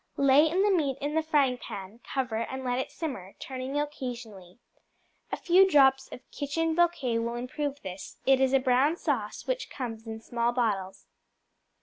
[0.17, 4.57] Lay in the meat in the frying pan, cover, and let it simmer, turning occasionally.
[5.31, 9.69] A few drops of Kitchen Bouquet will improve this; it is a brown sauce which
[9.69, 11.05] comes in small bottles.